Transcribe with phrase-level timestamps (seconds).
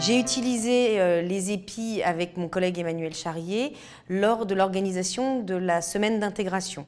[0.00, 3.74] J'ai utilisé euh, les épis avec mon collègue Emmanuel Charrier
[4.08, 6.86] lors de l'organisation de la semaine d'intégration.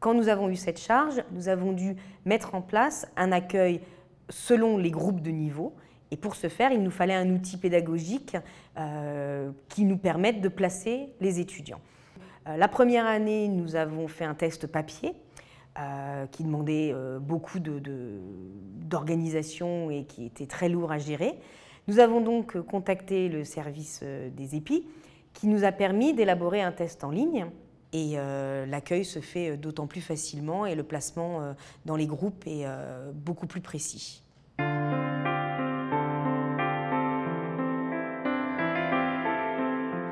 [0.00, 3.80] Quand nous avons eu cette charge, nous avons dû mettre en place un accueil
[4.28, 5.76] selon les groupes de niveau.
[6.10, 8.36] Et pour ce faire, il nous fallait un outil pédagogique
[8.76, 11.80] euh, qui nous permette de placer les étudiants.
[12.48, 15.12] Euh, la première année, nous avons fait un test papier
[16.32, 21.38] qui demandait beaucoup d'organisation et qui était très lourd à gérer.
[21.88, 24.86] Nous avons donc contacté le service euh, des épis
[25.32, 27.46] qui nous a permis d'élaborer un test en ligne
[27.94, 31.54] et euh, l'accueil se fait euh, d'autant plus facilement et le placement
[31.86, 32.66] dans les groupes est
[33.14, 34.22] beaucoup plus précis.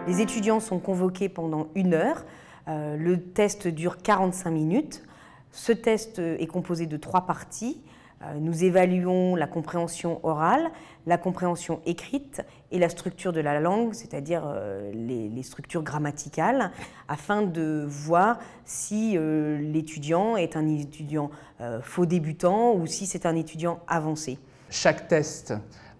[0.07, 2.25] Les étudiants sont convoqués pendant une heure.
[2.67, 5.03] le test dure 45 minutes.
[5.51, 7.83] Ce test est composé de trois parties.
[8.23, 10.71] Euh, nous évaluons la compréhension orale,
[11.07, 16.73] la compréhension écrite et la structure de la langue, c'est-à-dire euh, les, structures grammaticales,
[17.09, 21.31] afin de voir si euh, l'étudiant est un étudiant
[21.83, 24.39] faux débutant ou si c'est un étudiant avancé.
[24.69, 25.55] Chaque test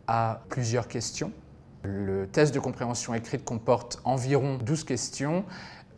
[0.07, 1.33] a plusieurs questions.
[1.83, 5.45] Le test de compréhension écrite comporte environ 12 questions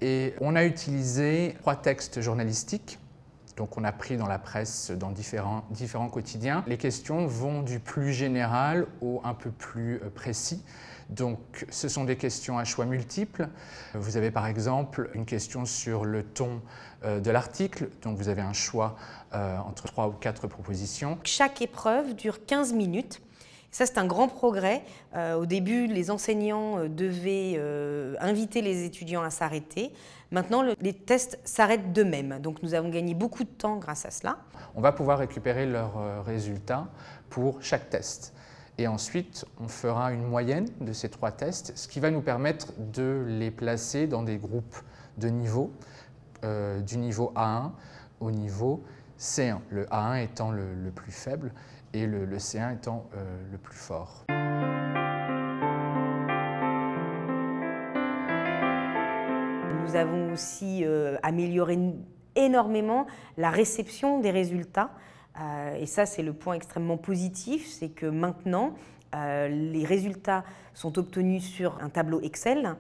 [0.01, 2.99] et on a utilisé trois textes journalistiques
[3.59, 6.63] donc on a pris dans la presse, dans différents, quotidiens.
[6.69, 10.65] Les questions vont du plus général au un peu plus euh, précis.
[11.11, 13.49] Donc ce sont des questions à choix multiples.
[13.95, 16.63] Vous avez par exemple une question sur le ton
[17.05, 18.97] euh, de l'article, donc vous avez un choix
[19.35, 21.19] euh, entre trois ou quatre propositions.
[21.25, 23.21] Chaque épreuve dure 15 minutes.
[23.71, 24.83] Ça, c'est un grand progrès.
[25.15, 27.61] au début, les enseignants devaient
[28.19, 29.93] inviter les étudiants à s'arrêter.
[30.31, 32.39] Maintenant, les tests s'arrêtent d'eux-mêmes.
[32.41, 34.39] Donc nous avons gagné beaucoup de temps grâce à cela.
[34.75, 36.89] On va pouvoir récupérer leurs euh, résultats
[37.31, 38.35] pour chaque test.
[38.77, 42.73] Et ensuite, on fera une moyenne de ces trois tests, ce qui va nous permettre
[42.79, 44.77] de les placer dans des groupes
[45.17, 45.73] de niveau,
[46.45, 47.71] euh, du niveau A1
[48.21, 48.85] au niveau
[49.19, 49.59] C1.
[49.71, 51.53] Le A1 étant le, plus faible
[51.93, 54.25] et le, C1 étant euh, le plus fort.
[59.83, 61.79] Nous avons aussi euh, amélioré
[62.37, 63.07] énormément
[63.37, 64.91] la réception des résultats.
[65.41, 68.75] Euh, et ça, c'est le point extrêmement positif, c'est que maintenant,
[69.15, 72.77] les résultats sont obtenus sur un tableau Excel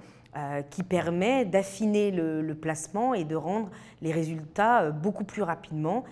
[0.71, 3.71] qui permet d'affiner le, placement et de rendre
[4.03, 6.05] les résultats beaucoup plus rapidement.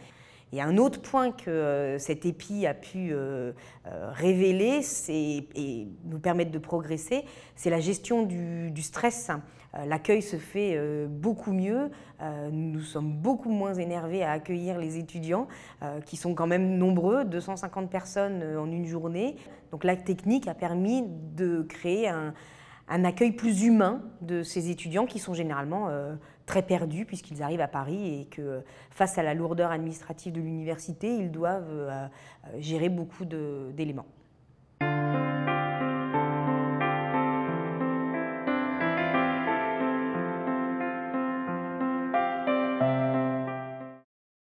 [0.52, 3.52] Et un autre point que euh, cet épi a pu euh,
[3.86, 7.24] euh, révéler et nous permettre de progresser,
[7.56, 9.30] c'est la gestion du, stress.
[9.84, 11.90] L'accueil se fait beaucoup mieux,
[12.50, 15.48] nous sommes beaucoup moins énervés à accueillir les étudiants,
[16.06, 19.36] qui sont quand même nombreux, 250 personnes en une journée.
[19.72, 22.32] Donc la technique a permis de créer un,
[22.88, 26.14] un accueil plus humain de ces étudiants qui sont généralement euh,
[26.46, 31.14] très perdus puisqu'ils arrivent à Paris et que face à la lourdeur administrative de l'université,
[31.14, 32.06] ils doivent euh,
[32.58, 34.06] gérer beaucoup d'éléments.